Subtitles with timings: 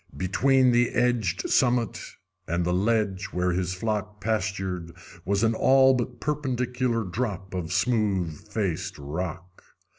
[0.17, 1.99] Between the edged summit
[2.47, 4.91] and the ledge where his flock pastured
[5.25, 9.63] was an all but perpendicular drop of smooth faced rock.